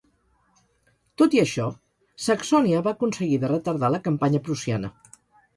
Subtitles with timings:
[1.21, 1.67] Tot i això,
[2.29, 4.95] Saxònia va aconseguir de retardar la campanya prussiana.